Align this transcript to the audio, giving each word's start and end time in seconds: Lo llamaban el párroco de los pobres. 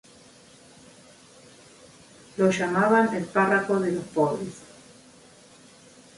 Lo 2.37 2.49
llamaban 2.49 3.13
el 3.15 3.25
párroco 3.25 3.79
de 3.79 3.91
los 3.91 4.03
pobres. 4.05 4.55